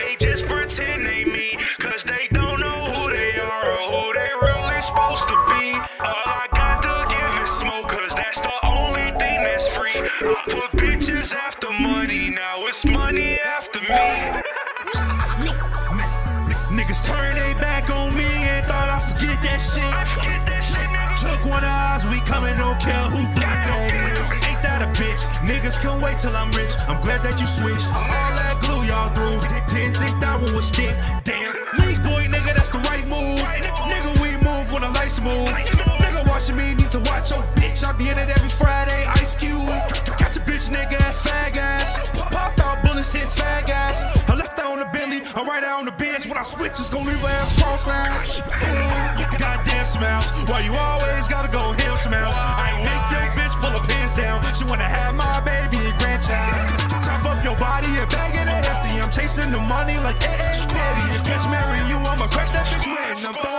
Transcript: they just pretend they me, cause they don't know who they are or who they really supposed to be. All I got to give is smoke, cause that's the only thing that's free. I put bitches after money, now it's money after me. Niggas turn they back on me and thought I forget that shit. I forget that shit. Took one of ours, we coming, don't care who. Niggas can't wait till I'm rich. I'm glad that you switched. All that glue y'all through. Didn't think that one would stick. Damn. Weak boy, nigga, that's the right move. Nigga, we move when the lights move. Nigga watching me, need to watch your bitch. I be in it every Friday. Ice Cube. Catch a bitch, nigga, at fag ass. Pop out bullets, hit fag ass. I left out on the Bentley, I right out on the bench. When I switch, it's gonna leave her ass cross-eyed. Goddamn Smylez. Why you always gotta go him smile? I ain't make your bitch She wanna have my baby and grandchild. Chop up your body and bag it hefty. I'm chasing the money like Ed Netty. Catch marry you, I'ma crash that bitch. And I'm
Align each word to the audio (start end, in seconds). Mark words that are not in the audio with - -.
they 0.00 0.16
just 0.16 0.46
pretend 0.46 1.04
they 1.04 1.24
me, 1.24 1.56
cause 1.78 2.04
they 2.04 2.28
don't 2.32 2.60
know 2.60 2.80
who 2.92 3.10
they 3.10 3.38
are 3.38 3.70
or 3.72 3.84
who 3.92 4.12
they 4.14 4.30
really 4.40 4.80
supposed 4.80 5.26
to 5.28 5.36
be. 5.52 5.74
All 6.00 6.26
I 6.40 6.46
got 6.54 6.82
to 6.82 6.94
give 7.12 7.42
is 7.42 7.50
smoke, 7.50 7.88
cause 7.88 8.14
that's 8.14 8.40
the 8.40 8.56
only 8.64 9.08
thing 9.18 9.42
that's 9.44 9.68
free. 9.68 9.94
I 9.94 10.42
put 10.44 10.70
bitches 10.72 11.34
after 11.34 11.70
money, 11.70 12.30
now 12.30 12.66
it's 12.66 12.84
money 12.84 13.38
after 13.40 13.80
me. 13.80 14.40
Niggas 16.70 17.04
turn 17.04 17.34
they 17.34 17.54
back 17.60 17.90
on 17.90 18.16
me 18.16 18.24
and 18.24 18.64
thought 18.66 18.88
I 18.88 19.00
forget 19.00 19.42
that 19.42 19.58
shit. 19.58 19.84
I 19.84 20.04
forget 20.04 20.46
that 20.46 20.62
shit. 20.62 20.88
Took 21.20 21.44
one 21.44 21.64
of 21.64 21.70
ours, 21.70 22.04
we 22.06 22.20
coming, 22.20 22.56
don't 22.56 22.80
care 22.80 23.10
who. 23.10 23.39
Niggas 25.42 25.80
can't 25.80 26.02
wait 26.02 26.18
till 26.18 26.36
I'm 26.36 26.50
rich. 26.52 26.74
I'm 26.88 27.00
glad 27.00 27.22
that 27.22 27.40
you 27.40 27.46
switched. 27.46 27.88
All 27.88 28.32
that 28.36 28.60
glue 28.60 28.84
y'all 28.84 29.08
through. 29.14 29.40
Didn't 29.72 29.96
think 29.96 30.20
that 30.20 30.40
one 30.40 30.54
would 30.54 30.64
stick. 30.64 30.94
Damn. 31.24 31.54
Weak 31.80 32.02
boy, 32.02 32.28
nigga, 32.28 32.54
that's 32.54 32.68
the 32.68 32.78
right 32.84 33.06
move. 33.06 33.40
Nigga, 33.40 34.10
we 34.20 34.36
move 34.44 34.72
when 34.72 34.82
the 34.82 34.90
lights 34.90 35.20
move. 35.20 35.48
Nigga 35.48 36.28
watching 36.28 36.56
me, 36.56 36.74
need 36.74 36.90
to 36.92 37.00
watch 37.00 37.30
your 37.30 37.42
bitch. 37.56 37.82
I 37.84 37.92
be 37.92 38.08
in 38.08 38.18
it 38.18 38.28
every 38.28 38.50
Friday. 38.50 39.04
Ice 39.16 39.34
Cube. 39.34 39.68
Catch 40.18 40.36
a 40.36 40.40
bitch, 40.40 40.68
nigga, 40.68 41.00
at 41.00 41.14
fag 41.14 41.56
ass. 41.56 41.96
Pop 42.14 42.58
out 42.60 42.84
bullets, 42.84 43.12
hit 43.12 43.28
fag 43.28 43.70
ass. 43.70 44.02
I 44.28 44.34
left 44.34 44.58
out 44.58 44.72
on 44.72 44.78
the 44.80 44.86
Bentley, 44.86 45.22
I 45.34 45.42
right 45.44 45.64
out 45.64 45.80
on 45.80 45.86
the 45.86 45.92
bench. 45.92 46.26
When 46.26 46.36
I 46.36 46.42
switch, 46.42 46.72
it's 46.78 46.90
gonna 46.90 47.08
leave 47.08 47.20
her 47.20 47.28
ass 47.28 47.52
cross-eyed. 47.54 48.26
Goddamn 49.38 49.86
Smylez. 49.86 50.28
Why 50.48 50.60
you 50.60 50.74
always 50.74 51.28
gotta 51.28 51.48
go 51.48 51.72
him 51.72 51.96
smile? 51.96 52.32
I 52.34 52.76
ain't 52.76 52.84
make 52.84 53.04
your 53.14 53.26
bitch 53.38 53.49
She 54.60 54.66
wanna 54.66 54.84
have 54.84 55.14
my 55.14 55.40
baby 55.40 55.78
and 55.88 55.98
grandchild. 55.98 56.68
Chop 57.02 57.24
up 57.24 57.42
your 57.42 57.56
body 57.56 57.88
and 57.96 58.10
bag 58.10 58.34
it 58.34 58.46
hefty. 58.46 59.00
I'm 59.00 59.10
chasing 59.10 59.50
the 59.50 59.58
money 59.58 59.96
like 59.96 60.20
Ed 60.20 60.52
Netty. 60.68 61.24
Catch 61.24 61.48
marry 61.48 61.80
you, 61.88 61.96
I'ma 61.96 62.26
crash 62.28 62.50
that 62.50 62.66
bitch. 62.66 63.24
And 63.24 63.36
I'm 63.36 63.49